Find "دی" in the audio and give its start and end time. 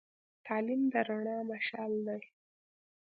2.07-2.21